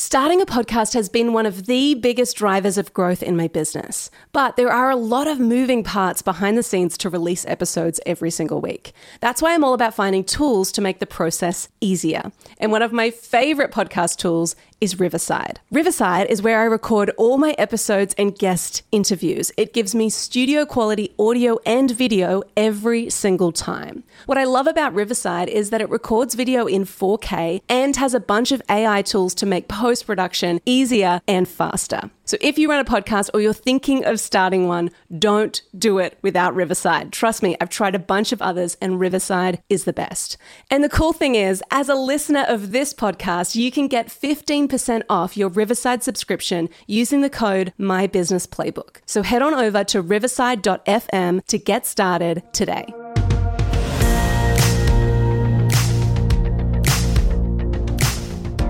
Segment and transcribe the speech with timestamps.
[0.00, 4.12] Starting a podcast has been one of the biggest drivers of growth in my business,
[4.32, 8.30] but there are a lot of moving parts behind the scenes to release episodes every
[8.30, 8.92] single week.
[9.18, 12.30] That's why I'm all about finding tools to make the process easier.
[12.58, 15.60] And one of my favorite podcast tools is Riverside.
[15.70, 19.52] Riverside is where I record all my episodes and guest interviews.
[19.56, 24.04] It gives me studio quality audio and video every single time.
[24.26, 28.20] What I love about Riverside is that it records video in 4K and has a
[28.20, 32.10] bunch of AI tools to make post production easier and faster.
[32.28, 36.18] So if you run a podcast or you're thinking of starting one, don't do it
[36.20, 37.10] without Riverside.
[37.10, 40.36] Trust me, I've tried a bunch of others and Riverside is the best.
[40.70, 45.04] And the cool thing is, as a listener of this podcast, you can get 15%
[45.08, 48.98] off your Riverside subscription using the code MyBusinessPlaybook.
[49.06, 52.92] So head on over to riverside.fm to get started today.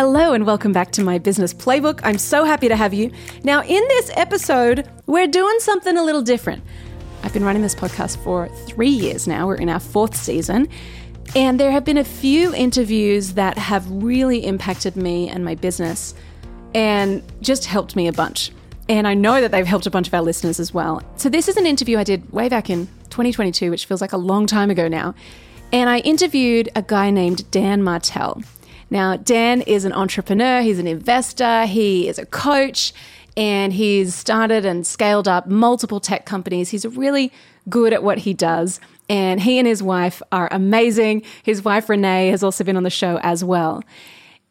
[0.00, 1.98] Hello, and welcome back to my business playbook.
[2.04, 3.10] I'm so happy to have you.
[3.42, 6.62] Now, in this episode, we're doing something a little different.
[7.24, 9.48] I've been running this podcast for three years now.
[9.48, 10.68] We're in our fourth season.
[11.34, 16.14] And there have been a few interviews that have really impacted me and my business
[16.76, 18.52] and just helped me a bunch.
[18.88, 21.02] And I know that they've helped a bunch of our listeners as well.
[21.16, 24.16] So, this is an interview I did way back in 2022, which feels like a
[24.16, 25.16] long time ago now.
[25.72, 28.44] And I interviewed a guy named Dan Martell.
[28.90, 32.92] Now, Dan is an entrepreneur, he's an investor, he is a coach,
[33.36, 36.70] and he's started and scaled up multiple tech companies.
[36.70, 37.32] He's really
[37.68, 38.80] good at what he does.
[39.08, 41.22] And he and his wife are amazing.
[41.42, 43.82] His wife, Renee, has also been on the show as well.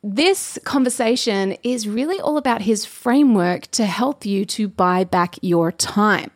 [0.03, 5.71] This conversation is really all about his framework to help you to buy back your
[5.71, 6.31] time.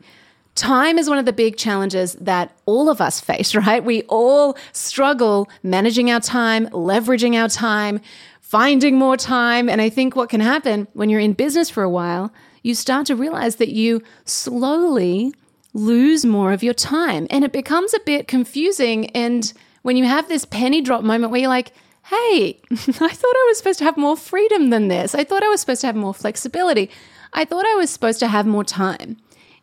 [0.56, 3.84] Time is one of the big challenges that all of us face, right?
[3.84, 8.02] We all struggle managing our time, leveraging our time,
[8.42, 9.70] finding more time.
[9.70, 13.08] And I think what can happen when you're in business for a while, you start
[13.08, 15.34] to realize that you slowly
[15.74, 19.10] lose more of your time and it becomes a bit confusing.
[19.12, 19.52] And
[19.84, 21.72] when you have this penny drop moment where you're like,
[22.04, 25.16] hey, I thought I was supposed to have more freedom than this.
[25.16, 26.90] I thought I was supposed to have more flexibility.
[27.34, 29.18] I thought I was supposed to have more time.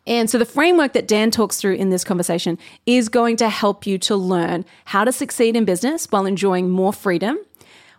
[0.07, 3.85] And so the framework that Dan talks through in this conversation is going to help
[3.85, 7.37] you to learn how to succeed in business while enjoying more freedom,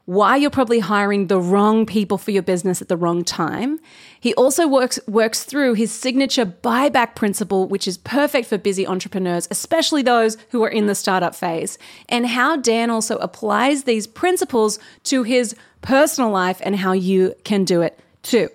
[0.06, 3.78] why you're probably hiring the wrong people for your business at the wrong time.
[4.18, 9.46] He also works works through his signature buyback principle, which is perfect for busy entrepreneurs,
[9.50, 11.78] especially those who are in the startup phase,
[12.08, 17.64] and how Dan also applies these principles to his personal life and how you can
[17.64, 18.48] do it too.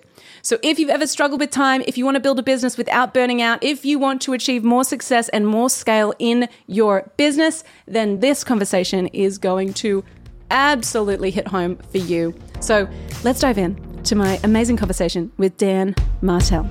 [0.46, 3.12] So, if you've ever struggled with time, if you want to build a business without
[3.12, 7.64] burning out, if you want to achieve more success and more scale in your business,
[7.86, 10.04] then this conversation is going to
[10.52, 12.32] absolutely hit home for you.
[12.60, 12.88] So,
[13.24, 13.74] let's dive in
[14.04, 16.70] to my amazing conversation with Dan Martell.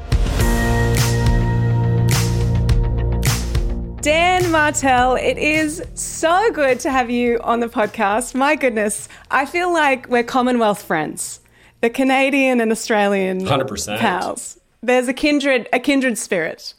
[4.00, 8.35] Dan Martell, it is so good to have you on the podcast.
[8.35, 11.41] My goodness, I feel like we're Commonwealth friends
[11.81, 14.59] the Canadian and Australian 100% pals.
[14.81, 16.74] There's a kindred a kindred spirit.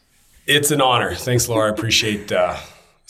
[0.47, 1.15] It's an honor.
[1.15, 1.71] Thanks, Laura.
[1.71, 2.57] I appreciate uh,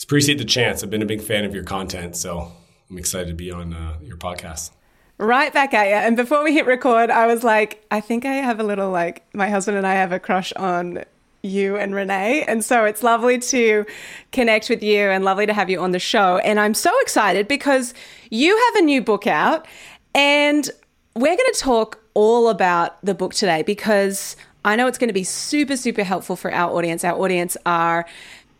[0.03, 0.83] appreciate the chance.
[0.83, 2.51] I've been a big fan of your content, so
[2.89, 4.71] I'm excited to be on uh, your podcast.
[5.19, 5.95] Right back at you.
[5.95, 9.23] And before we hit record, I was like, I think I have a little like
[9.33, 11.03] my husband and I have a crush on
[11.41, 12.43] you and Renee.
[12.43, 13.85] And so it's lovely to
[14.31, 16.37] connect with you and lovely to have you on the show.
[16.39, 17.93] And I'm so excited because
[18.29, 19.67] you have a new book out
[20.13, 20.69] and
[21.17, 25.13] we're going to talk all about the book today because I know it's going to
[25.13, 27.03] be super, super helpful for our audience.
[27.03, 28.05] Our audience are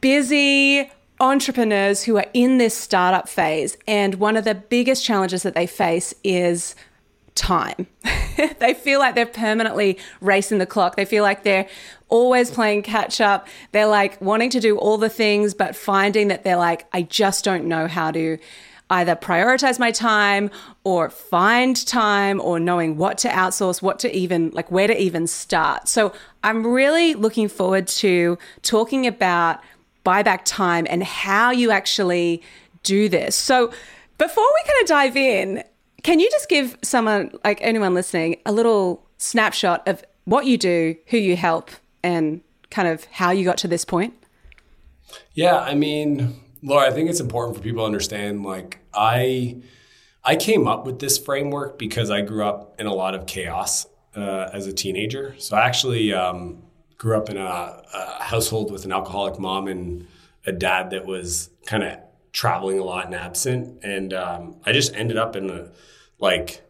[0.01, 0.89] busy
[1.19, 3.77] entrepreneurs who are in this startup phase.
[3.87, 6.73] And one of the biggest challenges that they face is
[7.35, 7.85] time.
[8.59, 10.95] they feel like they're permanently racing the clock.
[10.95, 11.67] They feel like they're
[12.09, 13.47] always playing catch up.
[13.71, 17.45] They're like wanting to do all the things, but finding that they're like, I just
[17.45, 18.39] don't know how to
[18.89, 20.49] either prioritize my time
[20.83, 25.27] or find time or knowing what to outsource, what to even, like where to even
[25.27, 25.87] start.
[25.87, 26.13] So
[26.43, 29.59] I'm really looking forward to talking about
[30.05, 32.41] buyback time and how you actually
[32.83, 33.35] do this.
[33.35, 33.71] So
[34.17, 35.63] before we kind of dive in,
[36.03, 40.95] can you just give someone, like anyone listening, a little snapshot of what you do,
[41.07, 41.71] who you help,
[42.03, 44.13] and kind of how you got to this point?
[45.33, 48.43] Yeah, I mean, Laura, I think it's important for people to understand.
[48.43, 49.61] Like, I
[50.23, 53.87] I came up with this framework because I grew up in a lot of chaos
[54.15, 55.35] uh, as a teenager.
[55.37, 56.63] So I actually um,
[56.97, 57.41] grew up in a,
[57.93, 60.05] a, household with an alcoholic mom and
[60.45, 61.99] a dad that was kind of
[62.33, 65.69] traveling a lot and absent, and um, I just ended up in a
[66.19, 66.61] like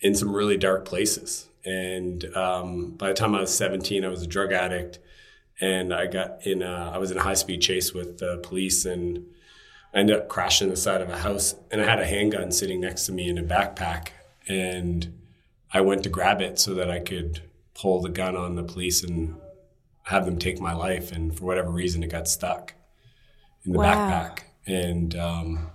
[0.00, 1.48] in some really dark places.
[1.64, 4.98] And um, by the time I was 17, I was a drug addict
[5.60, 6.62] and I got in.
[6.62, 9.24] A, I was in a high speed chase with the police, and
[9.92, 11.54] I ended up crashing the side of a house.
[11.70, 14.08] And I had a handgun sitting next to me in a backpack,
[14.46, 15.12] and
[15.72, 17.42] I went to grab it so that I could
[17.74, 19.36] pull the gun on the police and
[20.04, 21.12] have them take my life.
[21.12, 22.74] And for whatever reason, it got stuck
[23.64, 23.94] in the wow.
[23.94, 25.70] backpack, and um,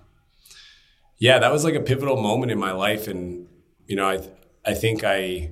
[1.17, 3.07] yeah, that was like a pivotal moment in my life.
[3.07, 3.47] And
[3.85, 4.27] you know, I
[4.65, 5.51] I think I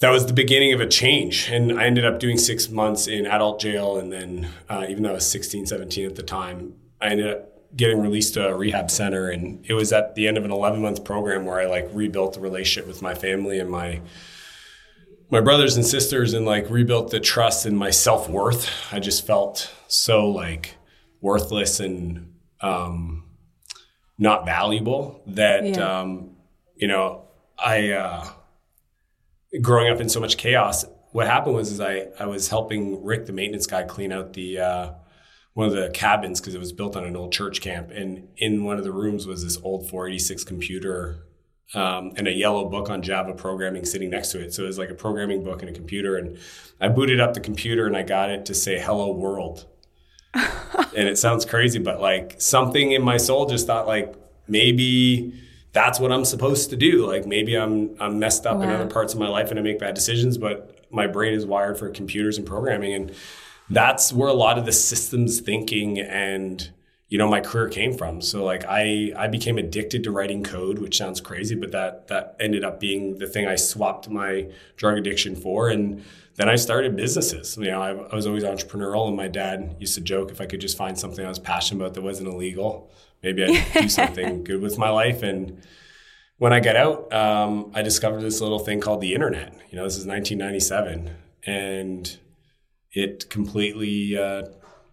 [0.00, 1.48] that was the beginning of a change.
[1.50, 3.98] And I ended up doing six months in adult jail.
[3.98, 7.76] And then, uh, even though I was 16, 17 at the time, I ended up
[7.76, 9.28] getting released to a rehab center.
[9.28, 12.32] And it was at the end of an 11 month program where I like rebuilt
[12.34, 14.00] the relationship with my family and my,
[15.30, 18.70] my brothers and sisters and like rebuilt the trust and my self worth.
[18.90, 20.76] I just felt so like
[21.20, 22.32] worthless and,
[22.62, 23.24] um,
[24.16, 26.00] not valuable that, yeah.
[26.00, 26.36] um,
[26.74, 27.24] you know,
[27.58, 28.26] I, uh,
[29.60, 33.26] growing up in so much chaos, what happened was is I, I was helping Rick,
[33.26, 34.92] the maintenance guy, clean out the uh,
[35.54, 37.90] one of the cabins because it was built on an old church camp.
[37.90, 41.26] And in one of the rooms was this old 486 computer
[41.74, 44.54] um, and a yellow book on Java programming sitting next to it.
[44.54, 46.16] So it was like a programming book and a computer.
[46.16, 46.38] And
[46.80, 49.66] I booted up the computer and I got it to say "Hello World."
[50.34, 54.14] and it sounds crazy, but like something in my soul just thought like
[54.46, 55.34] maybe
[55.72, 57.06] that's what I'm supposed to do.
[57.06, 58.62] Like maybe I'm I'm messed up wow.
[58.62, 61.46] in other parts of my life and I make bad decisions, but my brain is
[61.46, 63.12] wired for computers and programming and
[63.68, 66.70] that's where a lot of the systems thinking and
[67.08, 68.20] you know my career came from.
[68.20, 72.36] So like I I became addicted to writing code, which sounds crazy, but that that
[72.40, 76.02] ended up being the thing I swapped my drug addiction for and
[76.36, 77.58] then I started businesses.
[77.58, 80.46] You know, I, I was always entrepreneurial, and my dad used to joke if I
[80.46, 82.90] could just find something I was passionate about that wasn't illegal,
[83.22, 85.22] maybe I'd do something good with my life.
[85.22, 85.62] And
[86.38, 89.54] when I got out, um, I discovered this little thing called the internet.
[89.70, 91.10] You know, this is 1997,
[91.44, 92.18] and
[92.92, 94.44] it completely, uh,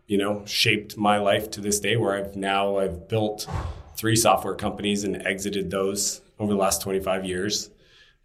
[0.06, 1.96] you know, shaped my life to this day.
[1.96, 3.48] Where I've now I've built
[3.96, 7.70] three software companies and exited those over the last 25 years.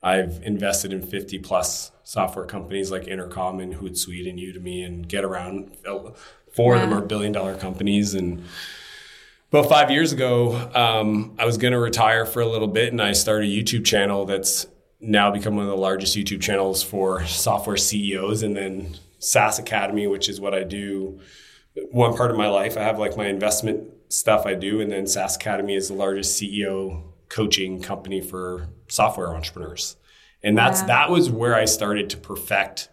[0.03, 5.77] I've invested in 50 plus software companies like Intercom and Hootsuite and Udemy and Getaround.
[6.53, 6.83] Four wow.
[6.83, 8.45] of them are billion dollar companies and
[9.53, 13.03] about five years ago, um, I was going to retire for a little bit, and
[13.03, 14.67] I started a YouTube channel that's
[14.99, 18.43] now become one of the largest YouTube channels for software CEOs.
[18.43, 21.21] And then SaaS Academy, which is what I do.
[21.91, 25.07] One part of my life, I have like my investment stuff I do, and then
[25.07, 29.97] SaaS Academy is the largest CEO coaching company for software entrepreneurs.
[30.43, 30.87] And that's wow.
[30.87, 32.89] that was where I started to perfect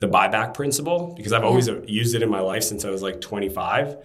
[0.00, 1.48] the buyback principle because I've yeah.
[1.48, 3.96] always used it in my life since I was like 25.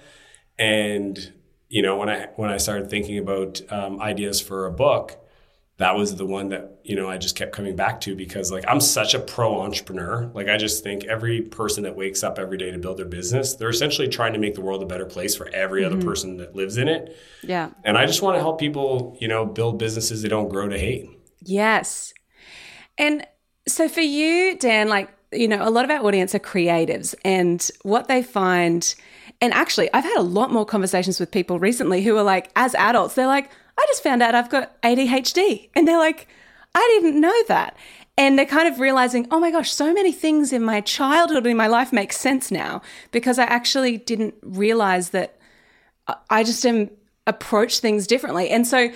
[0.59, 1.33] And
[1.69, 5.17] you know, when I when I started thinking about um, ideas for a book,
[5.77, 8.63] that was the one that you know I just kept coming back to because like
[8.67, 10.31] I'm such a pro entrepreneur.
[10.33, 13.55] Like I just think every person that wakes up every day to build their business,
[13.55, 15.93] they're essentially trying to make the world a better place for every mm-hmm.
[15.93, 17.17] other person that lives in it.
[17.43, 17.71] Yeah.
[17.83, 20.77] And I just want to help people, you know, build businesses they don't grow to
[20.77, 21.09] hate.
[21.41, 22.13] Yes.
[22.97, 23.27] And
[23.67, 27.69] so for you, Dan, like, you know, a lot of our audience are creatives and
[27.83, 28.95] what they find
[29.41, 32.73] and actually, I've had a lot more conversations with people recently who are like, as
[32.75, 35.69] adults, they're like, I just found out I've got ADHD.
[35.75, 36.27] And they're like,
[36.73, 37.75] I didn't know that.
[38.17, 41.57] And they're kind of realizing, oh my gosh, so many things in my childhood in
[41.57, 45.37] my life make sense now because I actually didn't realize that
[46.29, 46.89] I just am
[47.27, 48.49] approach things differently.
[48.49, 48.89] And so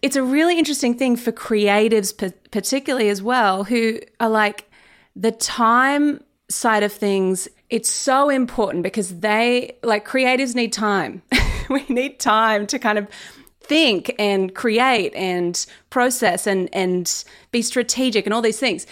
[0.00, 2.16] it's a really interesting thing for creatives,
[2.50, 4.70] particularly as well, who are like,
[5.14, 11.22] the time side of things, it's so important because they, like creatives, need time.
[11.70, 13.08] we need time to kind of
[13.60, 18.86] think and create and process and, and be strategic and all these things.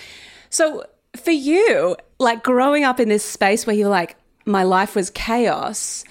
[0.48, 0.84] So
[1.16, 6.04] for you, like growing up in this space where you're like, my life was chaos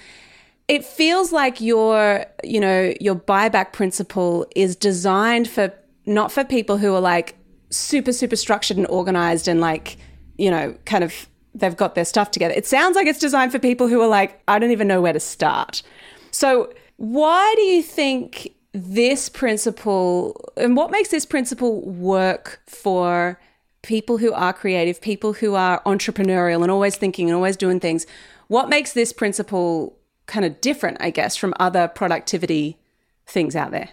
[0.70, 5.74] it feels like your you know your buyback principle is designed for
[6.06, 7.34] not for people who are like
[7.70, 9.96] super super structured and organized and like
[10.36, 12.54] you know kind of they've got their stuff together.
[12.56, 15.12] It sounds like it's designed for people who are like, I don't even know where
[15.12, 15.82] to start.
[16.30, 23.40] So, why do you think this principle and what makes this principle work for
[23.82, 28.06] people who are creative, people who are entrepreneurial and always thinking and always doing things?
[28.48, 29.96] What makes this principle
[30.26, 32.78] kind of different, I guess, from other productivity
[33.26, 33.90] things out there?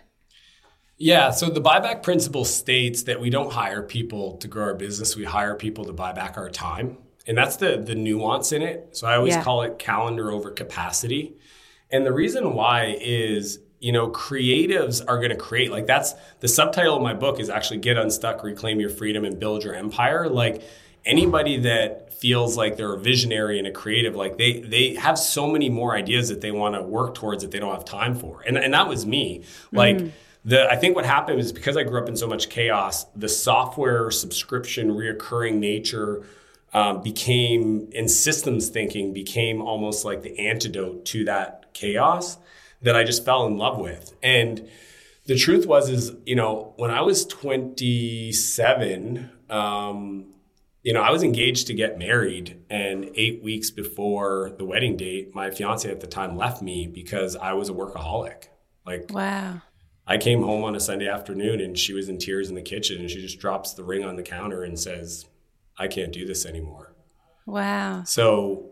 [0.98, 5.16] Yeah, so the buyback principle states that we don't hire people to grow our business,
[5.16, 6.98] we hire people to buy back our time.
[7.28, 8.90] And that's the the nuance in it.
[8.98, 9.44] So I always yeah.
[9.44, 11.36] call it calendar over capacity.
[11.92, 15.72] And the reason why is, you know, creatives are going to create.
[15.72, 19.40] Like that's the subtitle of my book is actually get unstuck, reclaim your freedom and
[19.40, 20.30] build your empire.
[20.30, 20.64] Like
[21.06, 25.48] anybody that feels like they're a visionary and a creative, like they they have so
[25.48, 28.42] many more ideas that they want to work towards that they don't have time for.
[28.48, 29.44] And and that was me.
[29.72, 30.12] Like mm
[30.48, 33.28] the I think what happened is because I grew up in so much chaos, the
[33.28, 36.24] software subscription reoccurring nature
[36.74, 42.38] um, became in systems thinking became almost like the antidote to that chaos
[42.82, 44.16] that I just fell in love with.
[44.24, 44.70] And
[45.26, 49.30] the truth was is you know when I was 27.
[49.50, 50.28] Um,
[50.84, 55.36] you know, I was engaged to get married, and eight weeks before the wedding date,
[55.36, 58.48] my fiance at the time left me because I was a workaholic.
[58.86, 59.64] Like, wow.
[60.08, 63.02] I came home on a Sunday afternoon and she was in tears in the kitchen
[63.02, 65.26] and she just drops the ring on the counter and says,
[65.78, 66.96] I can't do this anymore.
[67.46, 68.04] Wow.
[68.06, 68.72] So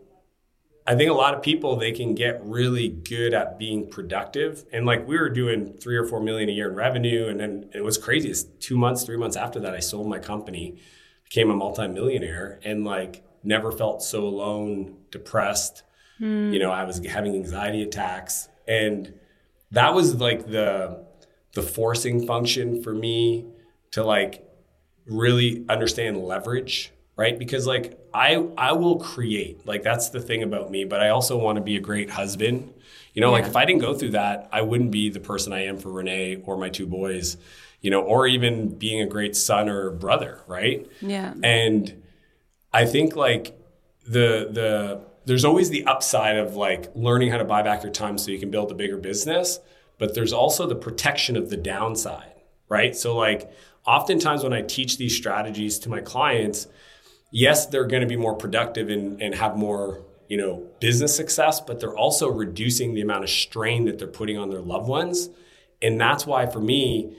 [0.86, 4.64] I think a lot of people they can get really good at being productive.
[4.72, 7.28] And like we were doing three or four million a year in revenue.
[7.28, 8.30] And then it was crazy.
[8.30, 10.78] It's two months, three months after that, I sold my company,
[11.24, 15.82] became a multimillionaire, and like never felt so alone, depressed.
[16.20, 16.52] Mm.
[16.52, 18.48] You know, I was having anxiety attacks.
[18.66, 19.12] And
[19.72, 21.05] that was like the
[21.56, 23.46] the forcing function for me
[23.90, 24.46] to like
[25.06, 27.38] really understand leverage right?
[27.38, 29.66] Because like i i will create.
[29.66, 32.72] Like that's the thing about me but i also want to be a great husband.
[33.14, 33.40] You know yeah.
[33.40, 35.90] like if i didn't go through that i wouldn't be the person i am for
[35.90, 37.38] renee or my two boys
[37.80, 40.86] you know or even being a great son or brother right?
[41.00, 41.32] Yeah.
[41.42, 42.02] And
[42.72, 43.58] i think like
[44.06, 48.18] the the there's always the upside of like learning how to buy back your time
[48.18, 49.58] so you can build a bigger business
[49.98, 52.94] but there's also the protection of the downside, right?
[52.94, 53.50] So, like,
[53.86, 56.66] oftentimes when I teach these strategies to my clients,
[57.30, 61.60] yes, they're going to be more productive and, and have more, you know, business success,
[61.60, 65.30] but they're also reducing the amount of strain that they're putting on their loved ones.
[65.80, 67.16] And that's why, for me,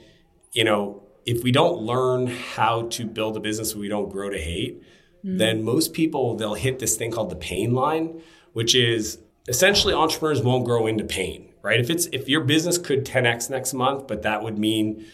[0.52, 4.38] you know, if we don't learn how to build a business we don't grow to
[4.38, 5.36] hate, mm-hmm.
[5.36, 10.42] then most people they'll hit this thing called the pain line, which is essentially entrepreneurs
[10.42, 11.80] won't grow into pain right?
[11.80, 15.06] If it's if your business could 10x next month, but that would mean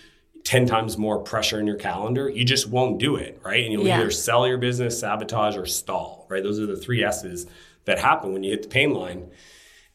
[0.44, 3.64] 10 times more pressure in your calendar, you just won't do it, right?
[3.64, 3.98] And you'll yeah.
[3.98, 6.42] either sell your business, sabotage, or stall, right?
[6.42, 7.46] Those are the three S's
[7.86, 9.30] that happen when you hit the pain line.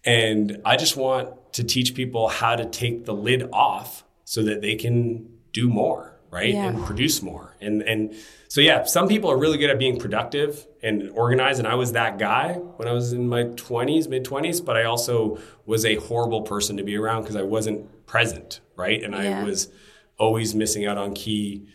[0.04, 4.62] And I just want to teach people how to take the lid off so that
[4.62, 6.54] they can do more, right?
[6.54, 6.70] Yeah.
[6.70, 7.56] And produce more.
[7.62, 8.16] And and
[8.48, 11.92] so yeah, some people are really good at being productive and organized, and I was
[11.94, 14.64] that guy when I was in my 20s, mid 20s.
[14.64, 19.04] But I also was a horrible person to be around because I wasn't present, right?
[19.04, 19.42] And yeah.
[19.42, 19.70] I was
[20.18, 21.68] always missing out on key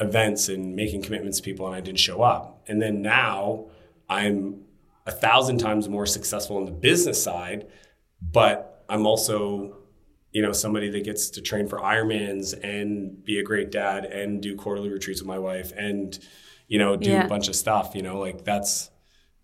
[0.00, 2.62] events and making commitments to people, and I didn't show up.
[2.66, 3.66] And then now
[4.08, 4.62] I'm
[5.06, 7.66] a thousand times more successful on the business side,
[8.20, 9.76] but I'm also
[10.32, 14.42] you know, somebody that gets to train for Ironmans and be a great dad and
[14.42, 16.18] do quarterly retreats with my wife and,
[16.68, 17.24] you know, do yeah.
[17.24, 18.90] a bunch of stuff, you know, like that's,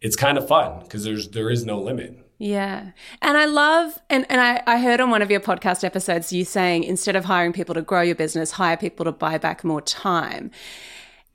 [0.01, 2.19] it's kind of fun because there's, there is no limit.
[2.39, 2.91] Yeah.
[3.21, 6.45] And I love, and, and I, I heard on one of your podcast episodes you
[6.45, 9.81] saying instead of hiring people to grow your business, hire people to buy back more
[9.81, 10.51] time.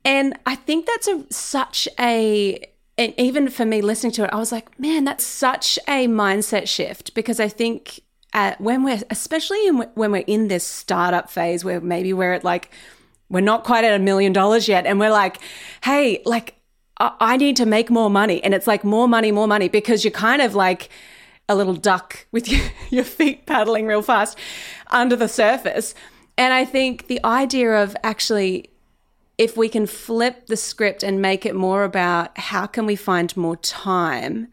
[0.04, 2.62] And I think that's a, such a,
[2.98, 6.68] and even for me listening to it, I was like, man, that's such a mindset
[6.68, 8.00] shift because I think
[8.34, 12.44] at when we're especially in, when we're in this startup phase where maybe we're at
[12.44, 12.70] like
[13.28, 15.38] we're not quite at a million dollars yet and we're like
[15.84, 16.54] hey like
[17.00, 20.10] I need to make more money and it's like more money more money because you're
[20.10, 20.88] kind of like
[21.48, 24.38] a little duck with your, your feet paddling real fast
[24.88, 25.94] under the surface
[26.36, 28.68] and i think the idea of actually
[29.38, 33.36] if we can flip the script and make it more about how can we find
[33.36, 34.48] more time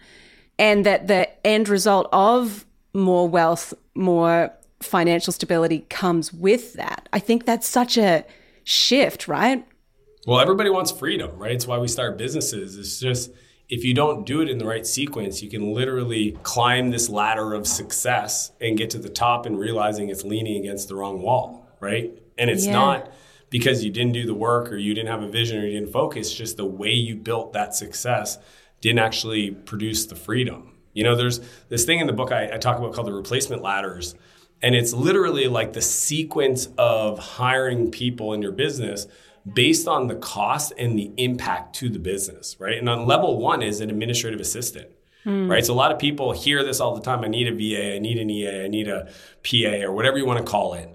[0.60, 4.52] and that the end result of more wealth, more
[4.82, 7.10] financial stability comes with that.
[7.12, 8.24] I think that's such a
[8.66, 9.66] shift, right?
[10.28, 11.54] Well, everybody wants freedom, right?
[11.54, 12.78] It's why we start businesses.
[12.78, 13.32] It's just
[13.70, 17.54] if you don't do it in the right sequence, you can literally climb this ladder
[17.54, 21.68] of success and get to the top and realizing it's leaning against the wrong wall,
[21.80, 22.12] right?
[22.38, 22.74] And it's yeah.
[22.74, 23.12] not
[23.50, 25.94] because you didn't do the work or you didn't have a vision or you didn't
[25.94, 28.38] focus, just the way you built that success
[28.82, 30.74] didn't actually produce the freedom.
[30.94, 33.62] You know, there's this thing in the book I, I talk about called the replacement
[33.62, 34.16] ladders.
[34.62, 39.08] And it's literally like the sequence of hiring people in your business
[39.52, 42.78] based on the cost and the impact to the business, right?
[42.78, 44.90] And on level one is an administrative assistant.
[45.26, 45.50] Hmm.
[45.50, 45.66] right?
[45.66, 47.24] So a lot of people hear this all the time.
[47.24, 49.10] I need a VA, I need an EA, I need a
[49.44, 50.88] PA, or whatever you want to call it.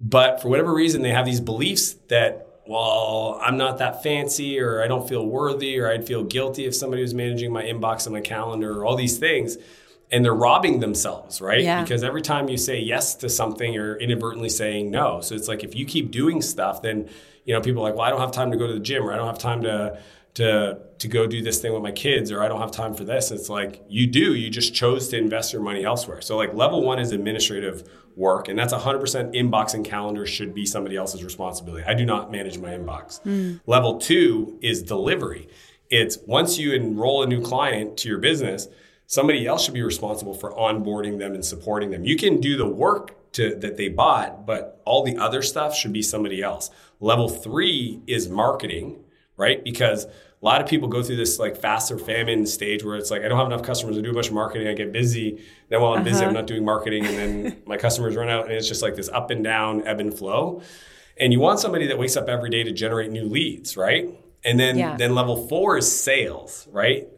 [0.00, 4.82] But for whatever reason, they have these beliefs that, well, I'm not that fancy, or
[4.82, 8.14] I don't feel worthy, or I'd feel guilty if somebody was managing my inbox and
[8.14, 9.58] my calendar, or all these things.
[10.12, 11.62] And they're robbing themselves, right?
[11.62, 11.82] Yeah.
[11.82, 15.22] Because every time you say yes to something, you're inadvertently saying no.
[15.22, 17.08] So it's like if you keep doing stuff, then
[17.44, 19.02] you know people are like, well, I don't have time to go to the gym,
[19.02, 19.98] or I don't have time to
[20.34, 23.04] to to go do this thing with my kids, or I don't have time for
[23.04, 23.30] this.
[23.30, 24.34] It's like you do.
[24.34, 26.20] You just chose to invest your money elsewhere.
[26.20, 30.66] So like level one is administrative work, and that's 100% inbox and calendar should be
[30.66, 31.84] somebody else's responsibility.
[31.86, 33.22] I do not manage my inbox.
[33.22, 33.56] Hmm.
[33.66, 35.48] Level two is delivery.
[35.90, 38.68] It's once you enroll a new client to your business,
[39.12, 42.02] somebody else should be responsible for onboarding them and supporting them.
[42.02, 45.92] You can do the work to, that they bought, but all the other stuff should
[45.92, 46.70] be somebody else.
[46.98, 49.04] Level three is marketing,
[49.36, 49.62] right?
[49.62, 53.10] Because a lot of people go through this like fast or famine stage where it's
[53.10, 54.66] like, I don't have enough customers to do a bunch of marketing.
[54.66, 55.44] I get busy.
[55.68, 56.40] Then while I'm busy, I'm uh-huh.
[56.40, 57.04] not doing marketing.
[57.04, 58.46] And then my customers run out.
[58.46, 60.62] And it's just like this up and down, ebb and flow.
[61.18, 64.08] And you want somebody that wakes up every day to generate new leads, right?
[64.42, 64.96] And then, Yeah.
[64.96, 67.08] then level four is sales, right?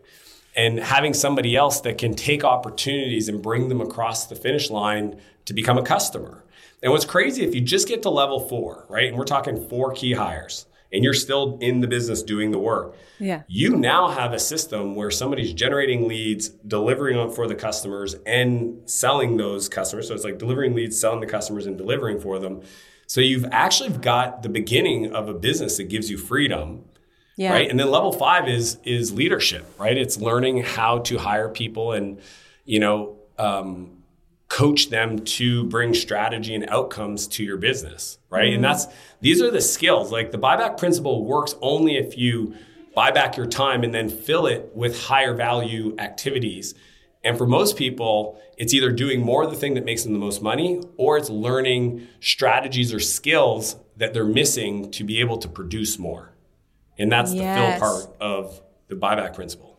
[0.56, 5.20] And having somebody else that can take opportunities and bring them across the finish line
[5.46, 6.44] to become a customer.
[6.82, 9.08] And what's crazy if you just get to level four, right?
[9.08, 12.96] And we're talking four key hires and you're still in the business doing the work.
[13.18, 13.42] Yeah.
[13.48, 18.88] You now have a system where somebody's generating leads, delivering them for the customers and
[18.88, 20.08] selling those customers.
[20.08, 22.62] So it's like delivering leads, selling the customers and delivering for them.
[23.06, 26.84] So you've actually got the beginning of a business that gives you freedom
[27.36, 27.52] Yeah.
[27.52, 27.68] right?
[27.68, 29.96] And then level five is is leadership right?
[29.96, 32.20] It's learning how to hire people and
[32.64, 34.02] you know um,
[34.48, 38.52] coach them to bring strategy and outcomes to your business right?
[38.52, 38.86] And that's
[39.20, 40.10] these are the skills.
[40.10, 42.54] Like the buyback principle works only if you
[42.94, 46.74] buy back your time and then fill it with higher value activities.
[47.22, 50.18] And for most people, it's either doing more of the thing that makes them the
[50.18, 55.48] most money or it's learning strategies or skills that they're missing to be able to
[55.48, 56.33] produce more.
[56.98, 59.78] And that's the fill part of the buyback principle.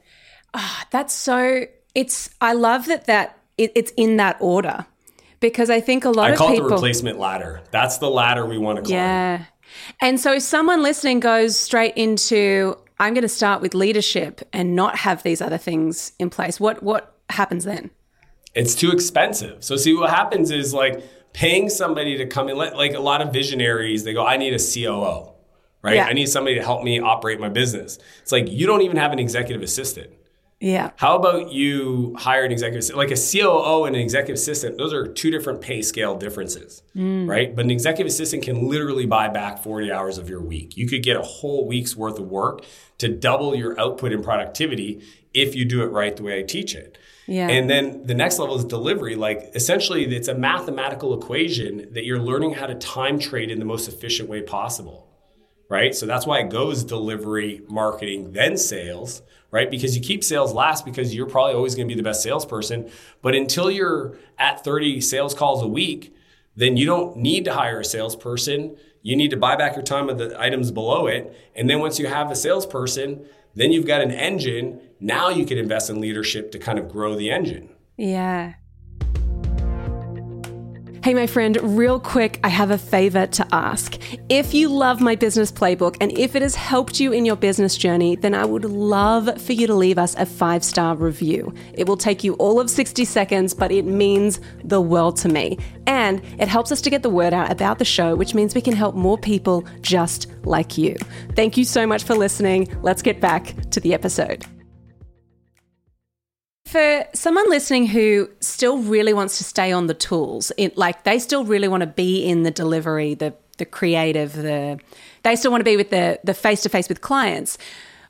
[0.53, 1.65] Ah, that's so.
[1.93, 2.29] It's.
[2.41, 4.85] I love that that it, it's in that order
[5.39, 7.61] because I think a lot I of people I call it the replacement ladder.
[7.71, 8.93] That's the ladder we want to climb.
[8.93, 9.45] Yeah.
[10.01, 14.75] And so if someone listening goes straight into I'm going to start with leadership and
[14.75, 16.59] not have these other things in place.
[16.59, 17.91] What what happens then?
[18.53, 19.63] It's too expensive.
[19.63, 23.33] So see what happens is like paying somebody to come in like a lot of
[23.33, 25.33] visionaries, they go, I need a COO,
[25.85, 25.95] right?
[25.95, 26.05] Yeah.
[26.05, 27.99] I need somebody to help me operate my business.
[28.23, 30.09] It's like you don't even have an executive assistant.
[30.59, 30.91] Yeah.
[30.95, 32.97] How about you hire an executive assistant?
[32.97, 37.29] Like a COO and an executive assistant, those are two different pay scale differences, mm.
[37.29, 37.55] right?
[37.55, 40.75] But an executive assistant can literally buy back 40 hours of your week.
[40.75, 42.65] You could get a whole week's worth of work
[42.97, 45.03] to double your output and productivity
[45.35, 46.97] if you do it right the way I teach it.
[47.27, 47.47] Yeah.
[47.49, 49.15] And then the next level is delivery.
[49.15, 53.65] Like essentially, it's a mathematical equation that you're learning how to time trade in the
[53.65, 55.05] most efficient way possible
[55.69, 55.95] right?
[55.95, 59.69] So that's why it goes delivery, marketing, then sales, right?
[59.69, 62.89] Because you keep sales last because you're probably always going to be the best salesperson.
[63.21, 66.15] But until you're at 30 sales calls a week,
[66.55, 68.77] then you don't need to hire a salesperson.
[69.01, 71.35] You need to buy back your time of the items below it.
[71.55, 73.25] And then once you have a salesperson,
[73.55, 74.81] then you've got an engine.
[74.99, 77.69] Now you can invest in leadership to kind of grow the engine.
[77.97, 78.53] Yeah.
[81.05, 83.95] Hey, my friend, real quick, I have a favor to ask.
[84.27, 87.77] If you love my business playbook and if it has helped you in your business
[87.77, 91.53] journey, then I would love for you to leave us a five star review.
[91.75, 95.59] It will take you all of 60 seconds, but it means the world to me.
[95.85, 98.61] And it helps us to get the word out about the show, which means we
[98.61, 100.95] can help more people just like you.
[101.35, 102.67] Thank you so much for listening.
[102.81, 104.43] Let's get back to the episode.
[106.65, 111.19] For someone listening who still really wants to stay on the tools, it, like they
[111.19, 114.79] still really want to be in the delivery, the the creative, the
[115.23, 117.57] they still want to be with the the face to face with clients.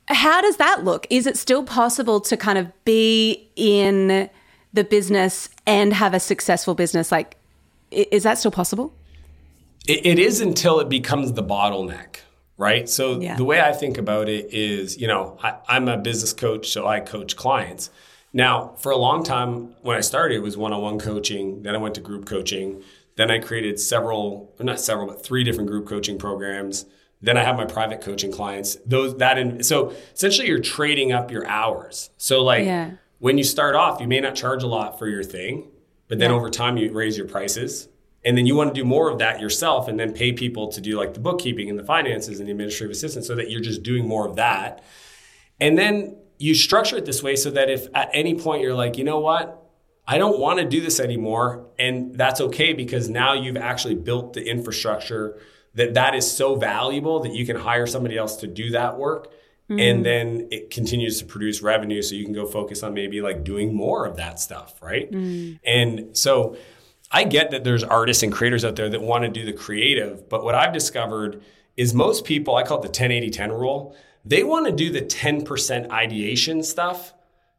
[0.08, 1.06] How does that look?
[1.10, 4.30] Is it still possible to kind of be in
[4.72, 7.12] the business and have a successful business?
[7.12, 7.36] Like,
[7.90, 8.94] is that still possible?
[9.86, 12.16] It, it is until it becomes the bottleneck,
[12.56, 12.88] right?
[12.88, 13.36] So Yeah.
[13.36, 16.86] the way I think about it is, you know, I, I'm a business coach, so
[16.86, 17.90] I coach clients.
[18.36, 21.62] Now, for a long time, when I started, it was one-on-one coaching.
[21.62, 22.82] Then I went to group coaching.
[23.16, 26.84] Then I created several, or not several, but three different group coaching programs.
[27.22, 28.76] Then I have my private coaching clients.
[28.84, 32.10] Those that in so essentially you're trading up your hours.
[32.18, 32.90] So like Yeah.
[33.20, 35.68] when you start off, you may not charge a lot for your thing,
[36.08, 36.36] but then Yeah.
[36.36, 37.88] over time you raise your prices.
[38.22, 40.80] And then you want to do more of that yourself and then pay people to
[40.82, 43.82] do like the bookkeeping and the finances and the administrative assistance so that you're just
[43.82, 44.82] doing more of that.
[45.58, 48.98] And then you structure it this way so that if at any point you're like,
[48.98, 49.62] you know what,
[50.06, 54.34] I don't want to do this anymore, and that's okay because now you've actually built
[54.34, 55.40] the infrastructure
[55.74, 59.32] that that is so valuable that you can hire somebody else to do that work.
[59.68, 59.90] Mm.
[59.90, 63.42] And then it continues to produce revenue, so you can go focus on maybe like
[63.42, 65.10] doing more of that stuff, right?
[65.10, 65.58] Mm.
[65.66, 66.56] And so
[67.10, 70.28] I get that there's artists and creators out there that want to do the creative,
[70.28, 71.42] but what I've discovered
[71.76, 74.90] is most people, I call it the 10 80 10 rule, they want to do
[74.90, 77.14] the 10% ideation stuff,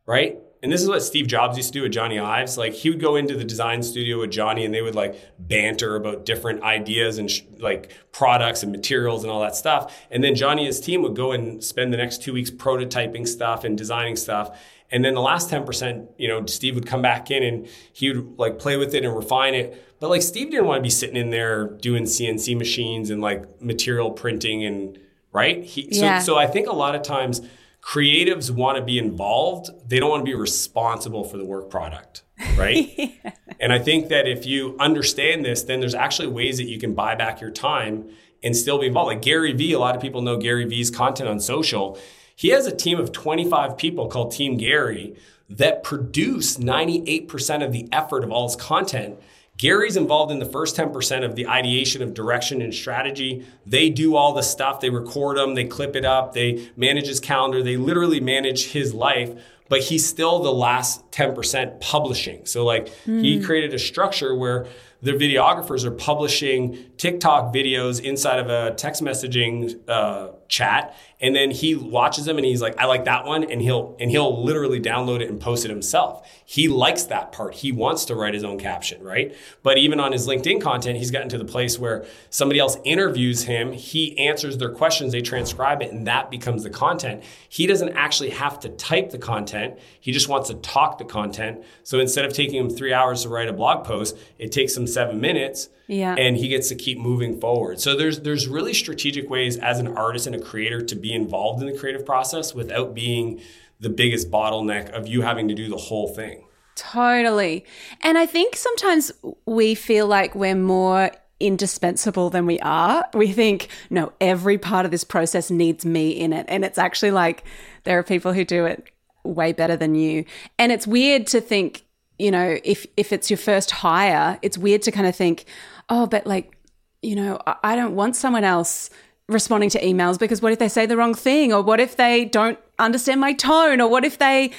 [0.06, 0.38] right?
[0.62, 2.58] And this is what Steve Jobs used to do with Johnny Ives.
[2.58, 5.96] Like he would go into the design studio with Johnny and they would like banter
[5.96, 9.96] about different ideas and sh- like products and materials and all that stuff.
[10.10, 13.28] And then Johnny and his team would go and spend the next two weeks prototyping
[13.28, 14.60] stuff and designing stuff.
[14.90, 18.40] And then the last 10%, you know, Steve would come back in and he would
[18.40, 20.00] like play with it and refine it.
[20.00, 23.62] But like Steve didn't want to be sitting in there doing CNC machines and like
[23.62, 24.98] material printing and
[25.32, 25.64] right?
[25.64, 26.20] He, yeah.
[26.20, 27.42] so, so I think a lot of times
[27.82, 29.70] creatives want to be involved.
[29.88, 32.24] They don't want to be responsible for the work product,
[32.56, 32.94] right?
[32.98, 33.32] yeah.
[33.60, 36.94] And I think that if you understand this, then there's actually ways that you can
[36.94, 38.10] buy back your time
[38.44, 39.08] and still be involved.
[39.08, 41.98] Like Gary Vee, a lot of people know Gary Vee's content on social.
[42.36, 45.16] He has a team of 25 people called Team Gary
[45.50, 49.18] that produce 98% of the effort of all his content
[49.58, 53.46] Gary's involved in the first 10% of the ideation of direction and strategy.
[53.66, 54.80] They do all the stuff.
[54.80, 58.94] They record them, they clip it up, they manage his calendar, they literally manage his
[58.94, 59.34] life,
[59.68, 62.46] but he's still the last 10% publishing.
[62.46, 63.22] So, like, mm.
[63.22, 63.46] he hmm.
[63.46, 64.68] created a structure where
[65.02, 71.52] the videographers are publishing TikTok videos inside of a text messaging uh, chat, and then
[71.52, 74.80] he watches them and he's like, "I like that one," and he'll and he'll literally
[74.80, 76.28] download it and post it himself.
[76.44, 77.56] He likes that part.
[77.56, 79.36] He wants to write his own caption, right?
[79.64, 83.44] But even on his LinkedIn content, he's gotten to the place where somebody else interviews
[83.44, 87.24] him, he answers their questions, they transcribe it, and that becomes the content.
[87.50, 89.78] He doesn't actually have to type the content.
[90.00, 91.64] He just wants to talk the content.
[91.84, 94.88] So instead of taking him three hours to write a blog post, it takes him
[94.88, 96.16] seven minutes yeah.
[96.16, 97.80] and he gets to keep moving forward.
[97.80, 101.62] So there's there's really strategic ways as an artist and a creator to be involved
[101.62, 103.42] in the creative process without being
[103.80, 106.44] the biggest bottleneck of you having to do the whole thing.
[106.76, 107.66] Totally.
[108.02, 109.12] And I think sometimes
[109.46, 113.06] we feel like we're more indispensable than we are.
[113.14, 116.46] We think, no, every part of this process needs me in it.
[116.50, 117.44] And it's actually like
[117.84, 118.90] there are people who do it
[119.24, 120.26] way better than you.
[120.58, 121.84] And it's weird to think,
[122.20, 125.46] you know, if if it's your first hire, it's weird to kind of think,
[125.90, 126.58] oh, but like,
[127.02, 128.90] you know, I don't want someone else
[129.30, 131.54] responding to emails because what if they say the wrong thing?
[131.54, 133.82] Or what if they don't understand my tone?
[133.82, 134.52] Or what if they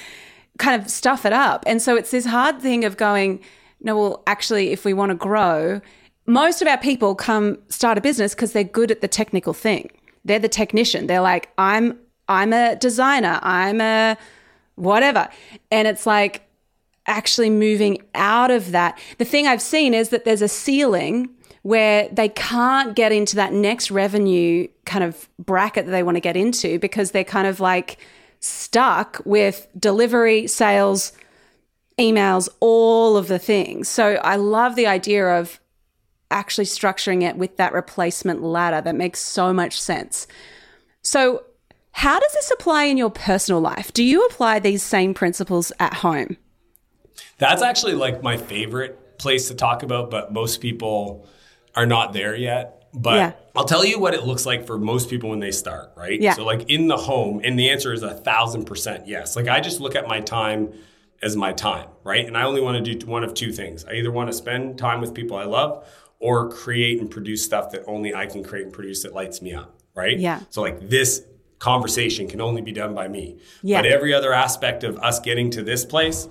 [0.57, 1.63] kind of stuff it up?
[1.67, 3.41] And so it's this hard thing of going
[3.81, 5.79] no well actually if we want to grow
[6.29, 9.89] most of our people come start a business because they're good at the technical thing.
[10.23, 11.07] They're the technician.
[11.07, 13.39] They're like i'm i'm a designer.
[13.41, 14.15] I'm a
[14.75, 15.27] whatever.
[15.71, 16.43] And it's like
[17.09, 21.29] actually moving out of that the thing i've seen is that there's a ceiling
[21.61, 26.21] where they can't get into that next revenue kind of bracket that they want to
[26.21, 27.97] get into because they're kind of like
[28.39, 31.11] stuck with delivery, sales,
[31.97, 33.89] emails, all of the things.
[33.89, 35.59] So I love the idea of
[36.31, 38.81] actually structuring it with that replacement ladder.
[38.81, 40.27] That makes so much sense.
[41.01, 41.43] So,
[41.91, 43.91] how does this apply in your personal life?
[43.91, 46.37] Do you apply these same principles at home?
[47.37, 51.27] That's actually like my favorite place to talk about, but most people
[51.75, 52.75] are not there yet.
[52.93, 53.31] But yeah.
[53.55, 56.19] I'll tell you what it looks like for most people when they start, right?
[56.19, 56.33] Yeah.
[56.33, 59.35] So, like in the home, and the answer is a thousand percent yes.
[59.35, 60.73] Like, I just look at my time
[61.21, 62.25] as my time, right?
[62.25, 63.85] And I only want to do one of two things.
[63.85, 65.87] I either want to spend time with people I love
[66.19, 69.53] or create and produce stuff that only I can create and produce that lights me
[69.53, 70.17] up, right?
[70.17, 70.41] Yeah.
[70.49, 71.23] So, like, this
[71.59, 73.37] conversation can only be done by me.
[73.61, 73.81] Yeah.
[73.81, 76.27] But every other aspect of us getting to this place,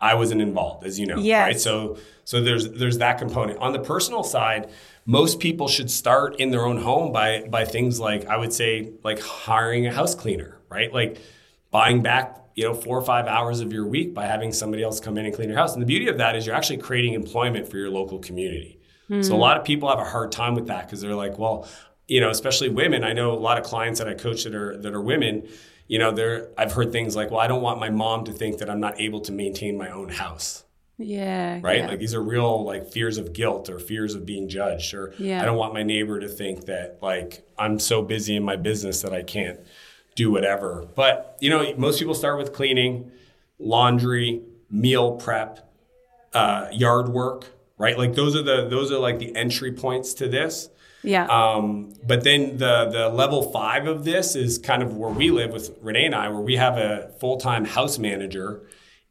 [0.00, 1.46] I wasn't involved, as you know, yes.
[1.46, 1.60] right?
[1.60, 3.58] So, so there's there's that component.
[3.58, 4.70] On the personal side,
[5.06, 8.92] most people should start in their own home by by things like I would say
[9.02, 10.92] like hiring a house cleaner, right?
[10.92, 11.20] Like
[11.70, 15.00] buying back you know four or five hours of your week by having somebody else
[15.00, 15.74] come in and clean your house.
[15.74, 18.80] And the beauty of that is you're actually creating employment for your local community.
[19.08, 19.24] Mm.
[19.24, 21.68] So a lot of people have a hard time with that because they're like, well,
[22.08, 23.04] you know, especially women.
[23.04, 25.48] I know a lot of clients that I coach that are that are women
[25.88, 28.58] you know, there I've heard things like, well, I don't want my mom to think
[28.58, 30.64] that I'm not able to maintain my own house.
[30.98, 31.60] Yeah.
[31.62, 31.78] Right?
[31.78, 31.88] Yeah.
[31.88, 35.40] Like these are real like fears of guilt or fears of being judged or yeah.
[35.40, 39.02] I don't want my neighbor to think that like I'm so busy in my business
[39.02, 39.60] that I can't
[40.16, 40.86] do whatever.
[40.94, 43.12] But, you know, most people start with cleaning,
[43.60, 45.72] laundry, meal prep,
[46.34, 47.46] uh, yard work,
[47.78, 47.96] right?
[47.96, 50.68] Like those are the those are like the entry points to this.
[51.02, 51.26] Yeah.
[51.26, 55.52] Um, but then the the level five of this is kind of where we live
[55.52, 58.62] with Renee and I, where we have a full time house manager,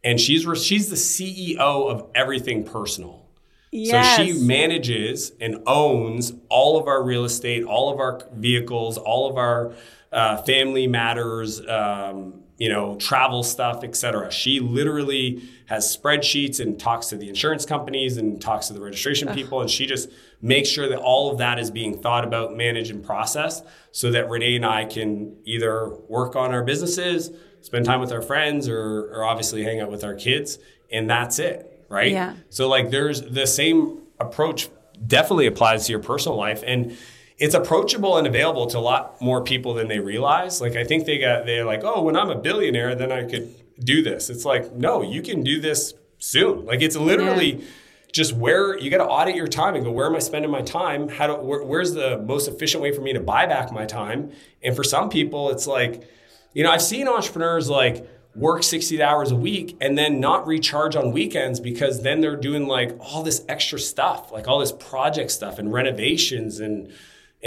[0.04, 3.26] and she's she's the CEO of everything personal.
[3.71, 4.17] Yes.
[4.17, 9.30] So she manages and owns all of our real estate, all of our vehicles, all
[9.30, 9.73] of our
[10.12, 14.31] uh, family matters, um, you know, travel stuff, etc.
[14.31, 19.31] She literally has spreadsheets and talks to the insurance companies and talks to the registration
[19.33, 20.09] people, and she just
[20.41, 24.29] makes sure that all of that is being thought about, managed, and processed, so that
[24.29, 29.11] Renee and I can either work on our businesses, spend time with our friends, or,
[29.13, 30.57] or obviously hang out with our kids,
[30.91, 32.11] and that's it, right?
[32.11, 32.35] Yeah.
[32.49, 34.69] So like, there's the same approach
[35.05, 36.97] definitely applies to your personal life, and
[37.38, 40.60] it's approachable and available to a lot more people than they realize.
[40.62, 43.54] Like I think they got they're like, oh, when I'm a billionaire, then I could
[43.80, 44.30] do this.
[44.30, 46.65] It's like, no, you can do this soon.
[46.65, 47.65] Like it's literally Yeah.
[48.12, 50.63] just where you got to audit your time and go, where am I spending my
[50.63, 51.10] time?
[51.10, 54.32] How do where, where's the most efficient way for me to buy back my time?
[54.63, 56.10] And for some people, it's like,
[56.54, 60.95] you know, I've seen entrepreneurs like work 60 hours a week and then not recharge
[60.95, 65.30] on weekends because then they're doing like all this extra stuff, like all this project
[65.32, 66.91] stuff and renovations and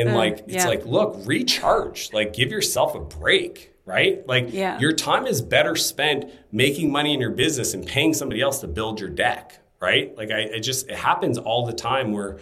[0.01, 0.69] and like it's yeah.
[0.69, 4.27] like look, recharge, like give yourself a break, right?
[4.27, 4.79] Like Yeah.
[4.79, 8.67] your time is better spent making money in your business and paying somebody else to
[8.69, 10.17] build your deck, right?
[10.17, 12.39] Like I it just it happens all the time where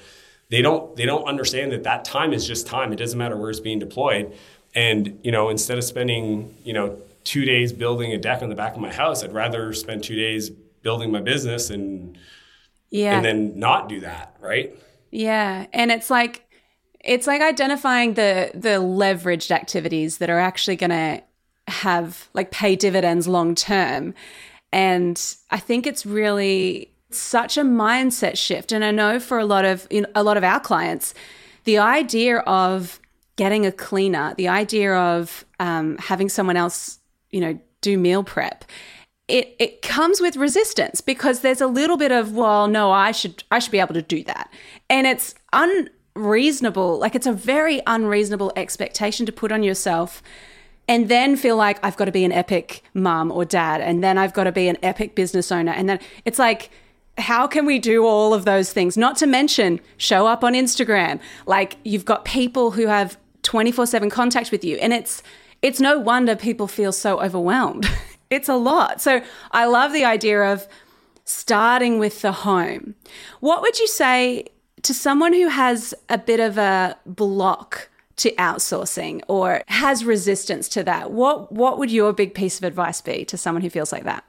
[0.50, 2.92] they don't they don't understand that that time is just time.
[2.92, 4.34] It doesn't matter where it's being deployed.
[4.74, 8.54] And you know, instead of spending you know two days building a deck on the
[8.54, 10.50] back of my house, I'd rather spend two days
[10.82, 12.16] building my business and
[12.90, 13.16] Yeah.
[13.16, 14.74] and then not do that, right?
[15.10, 16.44] Yeah, and it's like
[17.08, 21.22] it's like identifying the the leveraged activities that are actually going to
[21.66, 24.14] have like pay dividends long term.
[24.72, 29.64] And I think it's really such a mindset shift and I know for a lot
[29.64, 31.14] of in a lot of our clients
[31.64, 33.00] the idea of
[33.36, 36.98] getting a cleaner, the idea of um, having someone else,
[37.30, 38.64] you know, do meal prep,
[39.28, 43.44] it it comes with resistance because there's a little bit of well, no, I should
[43.50, 44.50] I should be able to do that,
[44.90, 45.34] and it's
[46.18, 46.98] unreasonable.
[46.98, 50.22] Like it's a very unreasonable expectation to put on yourself.
[50.86, 54.16] And then feel like I've got to be an epic mom or dad, and then
[54.16, 55.72] I've got to be an epic business owner.
[55.72, 56.70] And then it's like,
[57.18, 58.96] how can we do all of those things?
[58.96, 61.20] Not to mention show up on Instagram.
[61.44, 65.22] Like you've got people who have 24/7 contact with you and it's
[65.60, 67.86] it's no wonder people feel so overwhelmed.
[68.30, 69.02] it's a lot.
[69.02, 70.66] So I love the idea of
[71.24, 72.94] starting with the home.
[73.40, 74.46] What would you say
[74.82, 80.82] to someone who has a bit of a block to outsourcing or has resistance to
[80.84, 81.10] that?
[81.10, 84.24] What what would your big piece of advice be to someone who feels like that?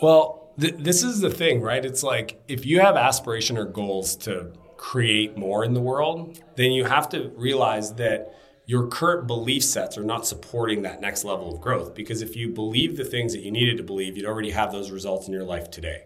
[0.00, 1.84] Well, th- this is the thing, right?
[1.84, 6.70] It's like if you have aspiration or goals to create more in the world, then
[6.70, 8.34] you have to realize that
[8.66, 11.94] your current belief sets are not supporting that next level of growth.
[11.94, 14.90] Because if you believe the things that you needed to believe, you'd already have those
[14.90, 16.04] results in your life today.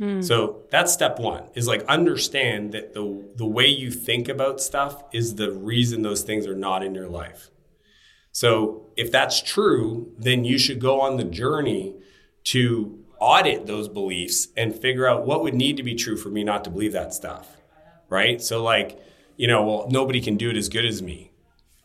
[0.00, 0.22] Hmm.
[0.22, 5.04] So that's step one is like understand that the the way you think about stuff
[5.12, 7.50] is the reason those things are not in your life.
[8.32, 11.96] So if that's true, then you should go on the journey
[12.44, 16.44] to audit those beliefs and figure out what would need to be true for me
[16.44, 17.58] not to believe that stuff.
[18.08, 18.40] Right?
[18.40, 18.98] So like,
[19.36, 21.30] you know, well, nobody can do it as good as me.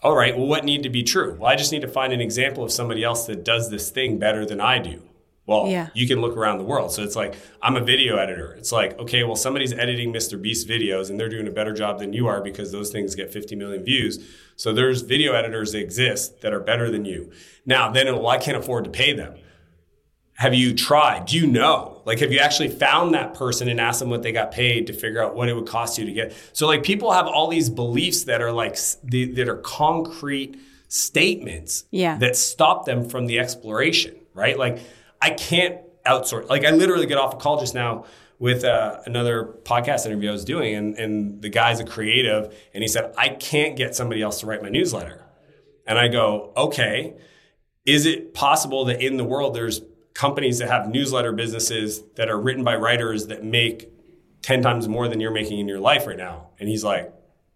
[0.02, 1.36] All right, well what need to be true?
[1.38, 4.20] Well, I just need to find an example of somebody else that does this thing
[4.20, 5.02] better than I do.
[5.48, 5.90] Well, Yeah.
[5.94, 6.92] you can look around the world.
[6.92, 8.54] So it's like, I'm a video editor.
[8.58, 10.42] It's like, okay, well, somebody's editing Mr.
[10.42, 13.32] Beast videos and they're doing a better job than you are because those things get
[13.32, 14.20] 50 million views.
[14.56, 17.32] So there's video editors that exist that are better than you.
[17.66, 19.36] Now, then, well, I can't afford to pay them.
[20.38, 21.28] Have you tried?
[21.28, 22.02] Do you know?
[22.06, 24.94] Like, have you actually found that person and asked them what they got paid to
[24.94, 26.34] figure out what it would cost you to get?
[26.54, 30.58] So, like, people have all these beliefs that are like, that are concrete
[30.90, 32.18] statements Yeah.
[32.18, 34.58] that stop them from the exploration, right?
[34.60, 34.80] Like,
[35.22, 36.50] I can't outsource.
[36.50, 38.06] Like, I literally get off a call just now
[38.38, 42.84] with uh, another podcast interview I was doing, and, and the guy's a creative, and
[42.84, 45.24] he said, I can't get somebody else to write my newsletter.
[45.88, 47.16] And I go, okay,
[47.86, 49.82] is it possible that in the world there's
[50.14, 53.92] companies that have newsletter businesses that are written by writers that make
[54.42, 56.50] 10 times more than you're making in your life right now?
[56.60, 57.14] And he's like,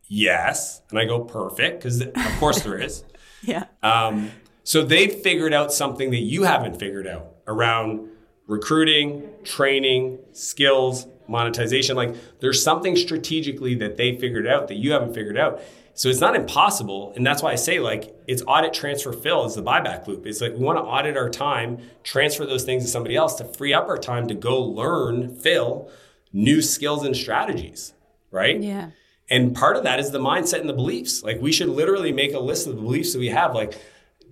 [0.07, 0.81] yes.
[0.89, 3.03] And I go, perfect, because of course there is.
[3.41, 3.67] Yeah.
[3.81, 4.31] Um,
[4.65, 8.07] so they've figured out something that you haven't figured out around
[8.47, 11.95] recruiting, training, skills, monetization.
[11.95, 15.61] Like there's something strategically that they figured out that you haven't figured out.
[15.93, 17.11] So it's not impossible.
[17.15, 20.25] And that's why I say like it's audit, transfer, fill is the buyback loop.
[20.25, 23.43] It's like we want to audit our time, transfer those things to somebody else to
[23.43, 25.91] free up our time to go learn, fill
[26.31, 27.93] new skills and strategies.
[28.31, 28.61] Right.
[28.61, 28.91] Yeah.
[29.29, 31.23] And part of that is the mindset and the beliefs.
[31.23, 33.53] Like we should literally make a list of the beliefs that we have.
[33.53, 33.79] Like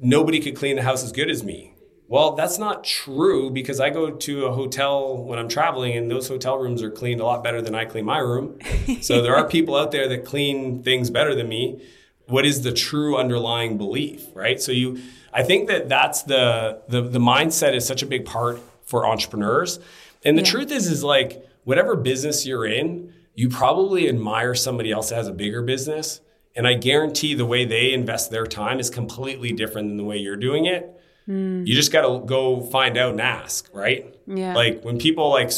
[0.02, 1.74] nobody could clean the house as good as me.
[2.10, 6.28] Well, that's not true because I go to a hotel when I'm traveling and those
[6.28, 8.60] hotel rooms are cleaned a lot better than I clean my room.
[9.02, 11.84] so there are people out there that clean things better than me.
[12.28, 14.62] What is the true underlying belief, right?
[14.62, 15.02] So you
[15.34, 19.80] I think that that's the the the mindset is such a big part for entrepreneurs.
[20.24, 20.52] And the yeah.
[20.52, 25.28] truth is is like whatever business you're in, you probably admire somebody else that has
[25.28, 26.22] a bigger business.
[26.56, 30.18] And I guarantee the way they invest their time is completely different than the way
[30.18, 30.97] you're doing it.
[31.28, 31.68] Mm.
[31.68, 34.16] You just got to go find out and ask, right?
[34.26, 34.54] Yeah.
[34.54, 35.52] Like when people like,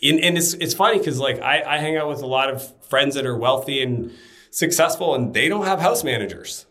[0.00, 2.62] in, and it's it's funny because like I, I hang out with a lot of
[2.86, 4.12] friends that are wealthy and
[4.50, 6.66] successful, and they don't have house managers.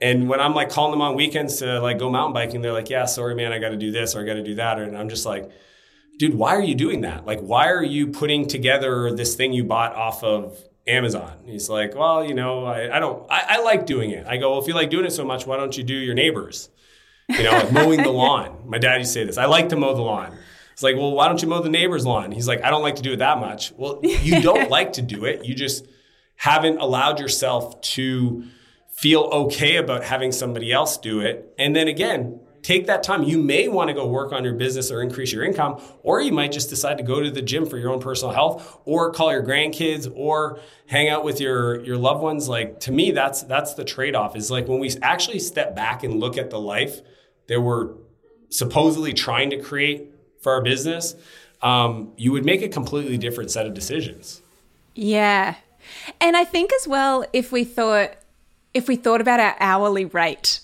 [0.00, 2.90] And when I'm like calling them on weekends to like go mountain biking, they're like,
[2.90, 4.96] "Yeah, sorry, man, I got to do this or I got to do that," and
[4.96, 5.50] I'm just like,
[6.18, 7.26] "Dude, why are you doing that?
[7.26, 11.94] Like, why are you putting together this thing you bought off of Amazon?" He's like,
[11.94, 14.68] "Well, you know, I, I don't, I, I like doing it." I go, "Well, if
[14.68, 16.70] you like doing it so much, why don't you do your neighbors?"
[17.38, 18.62] You know, like mowing the lawn.
[18.66, 19.38] My dad used to say this.
[19.38, 20.36] I like to mow the lawn.
[20.72, 22.32] It's like, well, why don't you mow the neighbor's lawn?
[22.32, 23.72] He's like, I don't like to do it that much.
[23.76, 25.44] Well, you don't like to do it.
[25.44, 25.86] You just
[26.36, 28.44] haven't allowed yourself to
[28.88, 31.54] feel okay about having somebody else do it.
[31.58, 33.22] And then again, take that time.
[33.22, 36.32] You may want to go work on your business or increase your income, or you
[36.32, 39.32] might just decide to go to the gym for your own personal health, or call
[39.32, 42.48] your grandkids, or hang out with your your loved ones.
[42.48, 44.36] Like to me, that's that's the trade off.
[44.36, 47.00] Is like when we actually step back and look at the life
[47.50, 47.90] that we're
[48.48, 50.06] supposedly trying to create
[50.40, 51.16] for our business,
[51.62, 54.40] um, you would make a completely different set of decisions.
[54.94, 55.56] Yeah.
[56.20, 58.12] And I think as well, if we thought
[58.72, 60.60] if we thought about our hourly rate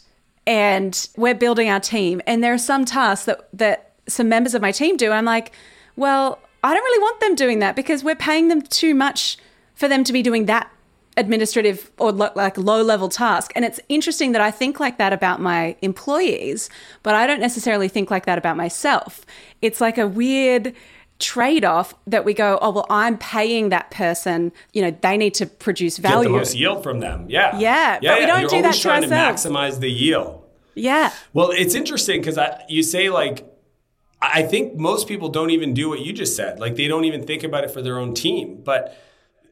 [0.46, 4.62] and we're building our team and there are some tasks that that some members of
[4.62, 5.52] my team do, I'm like,
[5.96, 9.38] well, I don't really want them doing that because we're paying them too much
[9.74, 10.70] for them to be doing that
[11.16, 13.52] administrative or lo- like low level task.
[13.56, 16.68] And it's interesting that I think like that about my employees,
[17.02, 19.24] but I don't necessarily think like that about myself.
[19.62, 20.74] It's like a weird
[21.18, 25.34] trade off that we go, oh, well, I'm paying that person, you know, they need
[25.34, 26.28] to produce value.
[26.28, 27.26] Get the most yield from them.
[27.28, 27.58] Yeah.
[27.58, 27.98] Yeah.
[28.02, 29.42] yeah but we don't You're do that to trying ourselves.
[29.42, 30.42] to maximize the yield.
[30.74, 31.12] Yeah.
[31.32, 33.50] Well, it's interesting because you say like,
[34.20, 36.58] I think most people don't even do what you just said.
[36.58, 38.60] Like they don't even think about it for their own team.
[38.62, 38.96] But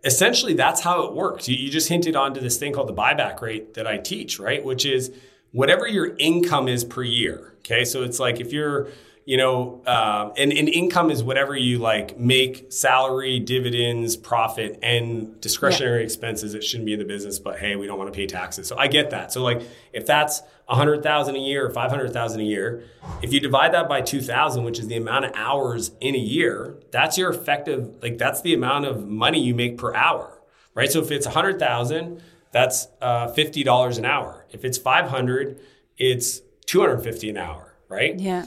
[0.04, 1.48] essentially that's how it works.
[1.48, 4.64] You, you just hinted onto this thing called the buyback rate that I teach, right?
[4.64, 5.12] Which is
[5.52, 7.54] whatever your income is per year.
[7.58, 7.84] Okay.
[7.84, 8.88] So it's like if you're,
[9.26, 15.40] you know, um, and, and income is whatever you like make salary, dividends, profit, and
[15.40, 16.04] discretionary yeah.
[16.04, 16.54] expenses.
[16.54, 18.68] It shouldn't be in the business, but hey, we don't want to pay taxes.
[18.68, 19.32] So I get that.
[19.32, 19.62] So like
[19.94, 22.84] if that's a hundred thousand a year or five hundred thousand a year,
[23.22, 26.18] if you divide that by two thousand, which is the amount of hours in a
[26.18, 28.02] year, that's your effective.
[28.02, 30.38] Like that's the amount of money you make per hour,
[30.74, 30.92] right?
[30.92, 34.44] So if it's a hundred thousand, that's uh, fifty dollars an hour.
[34.50, 35.60] If it's five hundred,
[35.96, 38.18] it's two hundred fifty an hour, right?
[38.18, 38.46] Yeah.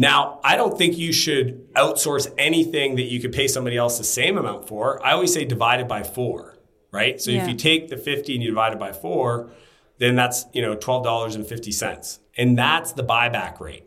[0.00, 4.04] Now, I don't think you should outsource anything that you could pay somebody else the
[4.04, 5.04] same amount for.
[5.04, 6.56] I always say divide it by four,
[6.92, 7.20] right?
[7.20, 7.42] So yeah.
[7.42, 9.50] if you take the 50 and you divide it by four,
[9.98, 12.18] then that's, you know, $12.50.
[12.36, 13.86] And that's the buyback rate.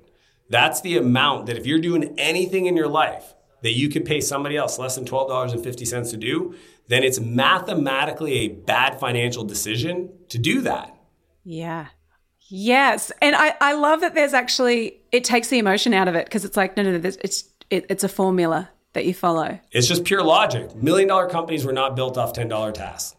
[0.50, 4.20] That's the amount that if you're doing anything in your life that you could pay
[4.20, 6.56] somebody else less than $12.50 to do,
[6.90, 10.94] then it's mathematically a bad financial decision to do that.
[11.46, 11.88] Yeah.
[12.54, 13.14] Yes.
[13.22, 16.44] And I, I love that there's actually, it takes the emotion out of it because
[16.44, 19.58] it's like, no, no, no, it's, it, it's a formula that you follow.
[19.72, 20.76] It's just pure logic.
[20.76, 23.16] Million dollar companies were not built off $10 tasks.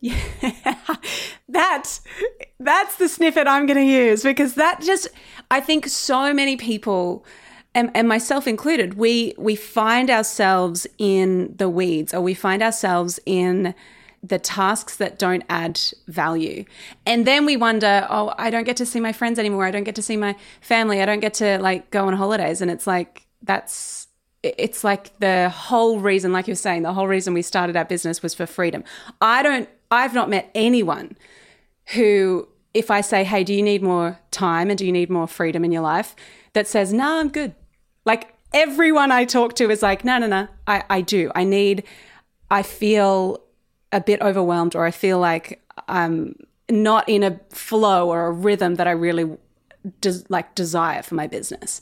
[0.00, 0.18] Yeah.
[1.48, 2.00] that's,
[2.58, 5.06] that's the snippet I'm going to use because that just,
[5.52, 7.24] I think so many people,
[7.76, 13.20] and, and myself included, we, we find ourselves in the weeds or we find ourselves
[13.24, 13.72] in,
[14.24, 16.64] the tasks that don't add value.
[17.04, 19.66] And then we wonder, oh, I don't get to see my friends anymore.
[19.66, 21.02] I don't get to see my family.
[21.02, 22.62] I don't get to like go on holidays.
[22.62, 24.08] And it's like, that's,
[24.42, 28.22] it's like the whole reason, like you're saying, the whole reason we started our business
[28.22, 28.82] was for freedom.
[29.20, 31.18] I don't, I've not met anyone
[31.92, 35.28] who, if I say, hey, do you need more time and do you need more
[35.28, 36.16] freedom in your life,
[36.54, 37.54] that says, no, nah, I'm good.
[38.06, 41.30] Like everyone I talk to is like, no, no, no, I, I do.
[41.34, 41.84] I need,
[42.50, 43.43] I feel
[43.94, 46.34] a bit overwhelmed or I feel like I'm
[46.68, 49.38] not in a flow or a rhythm that I really
[50.28, 51.80] like desire for my business.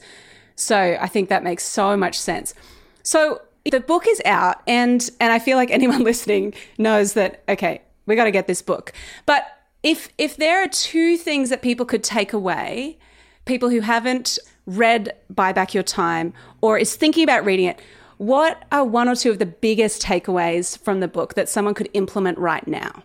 [0.54, 2.54] So I think that makes so much sense.
[3.02, 3.40] So
[3.70, 8.14] the book is out and and I feel like anyone listening knows that okay, we
[8.14, 8.92] got to get this book.
[9.24, 9.44] But
[9.82, 12.98] if if there are two things that people could take away,
[13.46, 17.80] people who haven't read Buy Back Your Time or is thinking about reading it,
[18.18, 21.88] What are one or two of the biggest takeaways from the book that someone could
[21.94, 23.02] implement right now?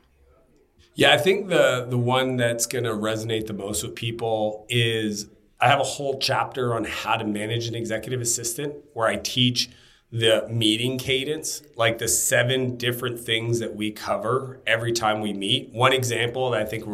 [0.96, 5.28] Yeah, I think the the one that's going to resonate the most with people is
[5.60, 9.70] I have a whole chapter on how to manage an executive assistant where I teach
[10.12, 15.72] the meeting cadence, like the seven different things that we cover every time we meet.
[15.74, 16.86] One example that I think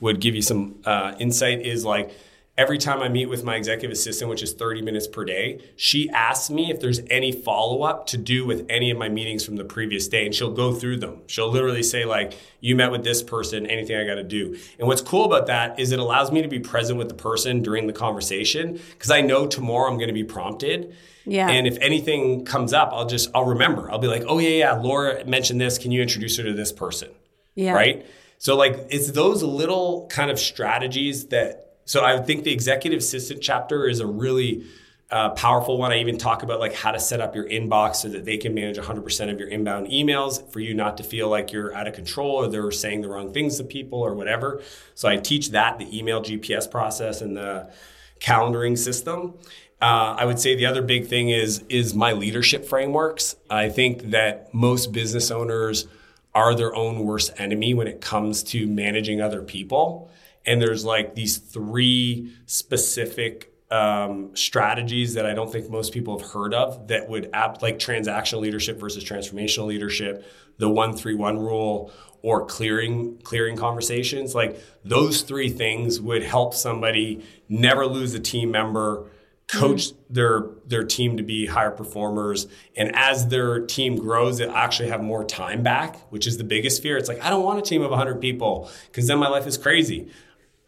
[0.00, 2.14] would give you some uh, insight is like
[2.58, 6.10] every time I meet with my executive assistant, which is 30 minutes per day, she
[6.10, 9.56] asks me if there's any follow up to do with any of my meetings from
[9.56, 10.26] the previous day.
[10.26, 11.22] And she'll go through them.
[11.26, 14.56] She'll literally say, like, you met with this person, anything I got to do.
[14.78, 17.62] And what's cool about that is it allows me to be present with the person
[17.62, 20.94] during the conversation because I know tomorrow I'm going to be prompted.
[21.24, 21.48] Yeah.
[21.48, 23.90] And if anything comes up, I'll just, I'll remember.
[23.90, 25.78] I'll be like, oh, yeah, yeah, Laura mentioned this.
[25.78, 27.10] Can you introduce her to this person?
[27.54, 27.72] Yeah.
[27.72, 28.06] Right?
[28.38, 33.42] So, like, it's those little kind of strategies that so I think the executive assistant
[33.42, 34.64] chapter is a really
[35.10, 35.92] uh, powerful one.
[35.92, 38.54] I even talk about like how to set up your inbox so that they can
[38.54, 41.94] manage 100% of your inbound emails for you not to feel like you're out of
[41.94, 44.62] control or they're saying the wrong things to people or whatever.
[44.94, 47.70] So I teach that, the email GPS process and the
[48.20, 49.34] calendaring system.
[49.82, 53.34] Uh, I would say the other big thing is is my leadership frameworks.
[53.50, 55.88] I think that most business owners
[56.34, 60.08] are their own worst enemy when it comes to managing other people.
[60.46, 66.30] And there's like these three specific um, strategies that I don't think most people have
[66.30, 70.26] heard of that would apt like transactional leadership versus transformational leadership,
[70.58, 71.90] the one three one rule,
[72.20, 74.34] or clearing clearing conversations.
[74.34, 79.08] Like those three things would help somebody never lose a team member,
[79.52, 80.14] coach mm-hmm.
[80.14, 85.02] their their team to be higher performers and as their team grows they actually have
[85.02, 87.82] more time back which is the biggest fear it's like i don't want a team
[87.82, 90.10] of 100 people because then my life is crazy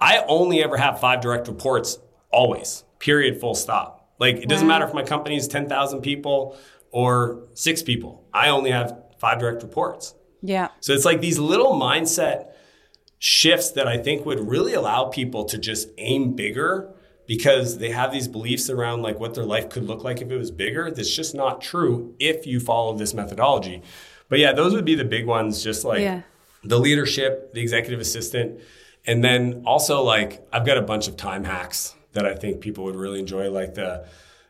[0.01, 1.99] I only ever have five direct reports
[2.31, 4.13] always, period, full stop.
[4.19, 4.75] Like it doesn't wow.
[4.75, 6.57] matter if my company is 10,000 people
[6.91, 8.25] or six people.
[8.33, 10.15] I only have five direct reports.
[10.43, 10.69] Yeah.
[10.81, 12.53] So it's like these little mindset
[13.19, 16.95] shifts that I think would really allow people to just aim bigger
[17.27, 20.37] because they have these beliefs around like what their life could look like if it
[20.37, 20.91] was bigger.
[20.91, 23.83] That's just not true if you follow this methodology.
[24.29, 26.23] But yeah, those would be the big ones, just like yeah.
[26.63, 28.61] the leadership, the executive assistant
[29.07, 32.85] and then also like I've got a bunch of time hacks that I think people
[32.85, 34.07] would really enjoy, like the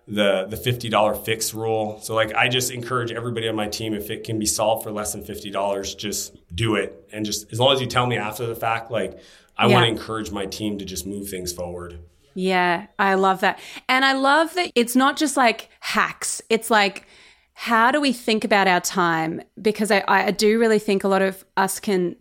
[0.07, 1.99] the the fifty dollar fix rule.
[2.03, 4.91] So like I just encourage everybody on my team if it can be solved for
[4.91, 7.09] less than fifty dollars, just do it.
[7.13, 9.19] And just as long as you tell me after the fact, like
[9.57, 9.75] I yeah.
[9.75, 11.99] want to encourage my team to just move things forward.
[12.35, 13.61] Yeah, I love that.
[13.89, 16.43] And I love that it's not just like hacks.
[16.49, 17.07] It's like
[17.55, 19.41] how do we think about our time?
[19.61, 22.17] Because I, I do really think a lot of us can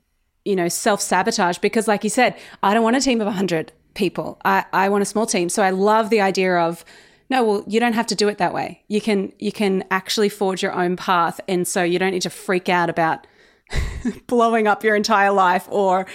[0.45, 3.71] you know, self sabotage because, like you said, I don't want a team of 100
[3.93, 4.39] people.
[4.43, 5.49] I, I want a small team.
[5.49, 6.83] So I love the idea of,
[7.29, 8.83] no, well, you don't have to do it that way.
[8.87, 12.29] You can you can actually forge your own path, and so you don't need to
[12.29, 13.25] freak out about
[14.27, 16.05] blowing up your entire life or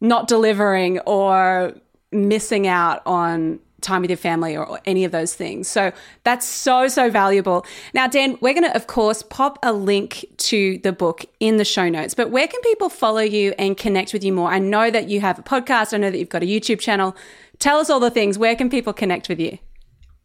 [0.00, 1.74] not delivering or
[2.10, 5.68] missing out on time with your family or, any of those things.
[5.68, 5.92] So
[6.24, 7.64] that's so, so valuable.
[7.94, 11.64] Now, Dan, we're going to, of course, pop a link to the book in the
[11.64, 14.50] show notes, but where can people follow you and connect with you more?
[14.50, 17.14] I know that you have a podcast, I know that you've got a YouTube channel.
[17.58, 18.38] Tell us all the things.
[18.38, 19.58] Where can people connect with you?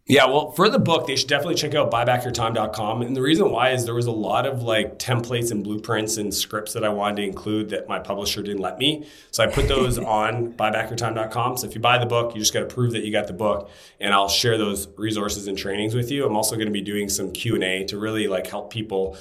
[0.09, 3.01] Yeah, well, for the book, they should definitely check out buybackyourtime.com.
[3.01, 6.33] And the reason why is there was a lot of like templates and blueprints and
[6.33, 9.05] scripts that I wanted to include that my publisher didn't let me.
[9.31, 11.57] So I put those on buybackyourtime.com.
[11.57, 13.33] So if you buy the book, you just got to prove that you got the
[13.33, 16.25] book, and I'll share those resources and trainings with you.
[16.25, 19.17] I'm also going to be doing some Q and A to really like help people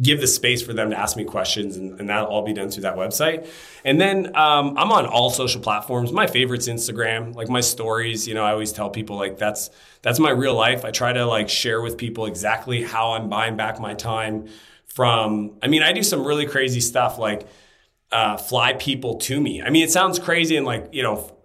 [0.00, 2.68] give the space for them to ask me questions, and, and that'll all be done
[2.68, 3.48] through that website.
[3.84, 6.12] And then um, I'm on all social platforms.
[6.12, 7.34] My favorite's Instagram.
[7.34, 9.70] Like my stories, you know, I always tell people like that's
[10.02, 10.84] that's my real life.
[10.84, 14.48] I try to like share with people exactly how I'm buying back my time.
[14.86, 17.48] From, I mean, I do some really crazy stuff like
[18.12, 19.60] uh, fly people to me.
[19.60, 21.36] I mean, it sounds crazy and like you know,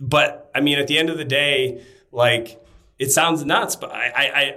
[0.00, 1.82] but I mean, at the end of the day,
[2.12, 2.62] like
[3.02, 4.56] it sounds nuts, but I, I, I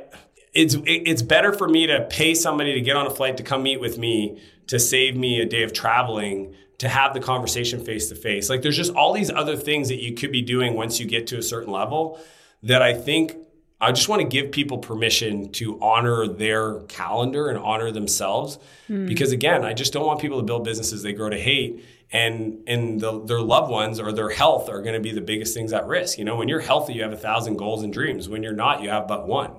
[0.56, 3.62] it's it's better for me to pay somebody to get on a flight to come
[3.62, 8.10] meet with me to save me a day of traveling to have the conversation face
[8.10, 8.49] to face.
[8.49, 11.28] Like there's just all these other things that you could be doing once you get
[11.28, 12.20] to a certain level
[12.64, 13.36] that I think
[13.82, 18.58] I just want to give people permission to honor their calendar and honor themselves
[18.89, 19.08] mm.
[19.08, 22.64] because again, I just don't want people to build businesses they grow to hate and
[22.66, 25.74] and the, their loved ones or their health are going to be the biggest things
[25.74, 26.18] at risk.
[26.18, 28.30] You know, when you're healthy, you have a thousand goals and dreams.
[28.30, 29.51] When you're not, you have but one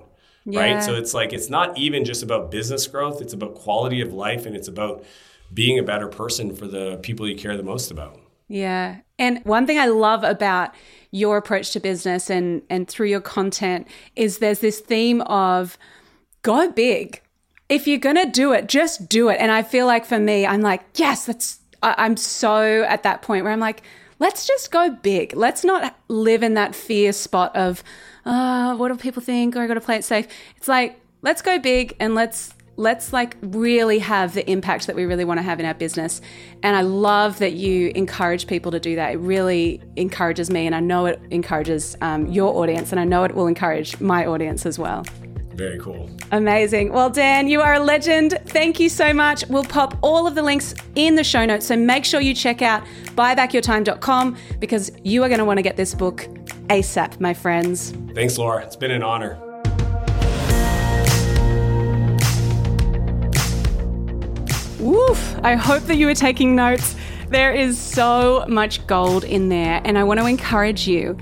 [0.47, 0.59] yeah.
[0.59, 0.83] right?
[0.83, 4.47] So it's like it's not even just about business growth, it's about quality of life
[4.47, 5.03] and it's about
[5.53, 8.19] being a better person for the people you care the most about.
[8.47, 9.01] Yeah.
[9.19, 10.73] And one thing I love about
[11.11, 15.77] your approach to business and and through your content is there's this theme of
[16.41, 17.21] go big.
[17.69, 19.37] if you're going to do it, just do it.
[19.39, 23.43] And I feel like for me, I'm like, yes, that's, I'm so at that point
[23.43, 23.83] where I'm like,
[24.19, 25.35] let's just go big.
[25.35, 27.83] Let's not live in that fear spot of,
[28.27, 29.55] uh, what do people think?
[29.55, 30.27] Or I got to play it safe.
[30.57, 35.05] It's like, let's go big and let's let's like really have the impact that we
[35.05, 36.21] really want to have in our business.
[36.61, 39.13] And I love that you encourage people to do that.
[39.13, 43.23] It really encourages me, and I know it encourages um, your audience, and I know
[43.23, 45.05] it will encourage my audience as well.
[45.57, 46.07] Very cool.
[46.31, 46.93] Amazing.
[46.93, 48.37] Well, Dan, you are a legend.
[48.45, 49.43] Thank you so much.
[49.49, 51.65] We'll pop all of the links in the show notes.
[51.65, 52.83] So make sure you check out
[53.15, 56.27] buybackyourtime.com because you are going to want to get this book
[56.67, 57.91] ASAP, my friends.
[58.13, 58.63] Thanks, Laura.
[58.63, 59.39] It's been an honor.
[64.79, 65.39] Woof!
[65.43, 66.95] I hope that you are taking notes.
[67.29, 71.17] There is so much gold in there, and I want to encourage you.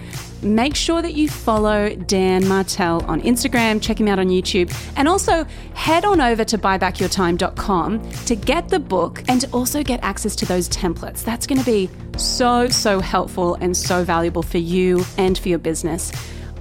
[0.45, 5.07] Make sure that you follow Dan Martell on Instagram, check him out on YouTube, and
[5.07, 5.43] also
[5.73, 10.45] head on over to buybackyourtime.com to get the book and to also get access to
[10.45, 11.23] those templates.
[11.23, 15.57] That's going to be so, so helpful and so valuable for you and for your
[15.57, 16.11] business.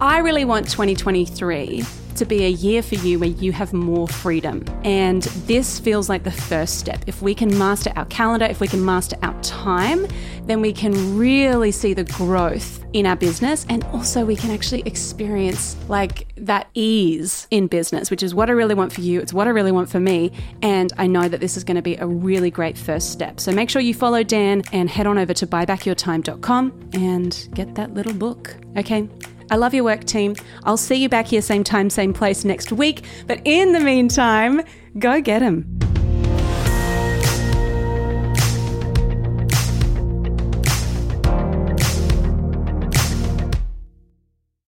[0.01, 1.85] I really want 2023
[2.17, 4.65] to be a year for you where you have more freedom.
[4.85, 7.05] And this feels like the first step.
[7.07, 10.07] If we can master our calendar, if we can master our time,
[10.47, 13.67] then we can really see the growth in our business.
[13.69, 18.53] And also, we can actually experience like that ease in business, which is what I
[18.53, 19.21] really want for you.
[19.21, 20.33] It's what I really want for me.
[20.63, 23.41] And I know that this is going to be a really great first step.
[23.41, 27.95] So make sure you follow Dan and head on over to buybackyourtime.com and get that
[27.95, 28.57] little book.
[28.77, 29.09] Okay.
[29.51, 30.35] I love your work, team.
[30.65, 33.05] I'll see you back here, same time, same place next week.
[33.27, 34.63] But in the meantime,
[34.99, 35.94] go get them.